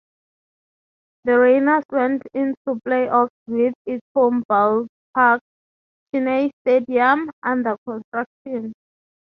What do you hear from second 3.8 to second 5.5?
its home ballpark,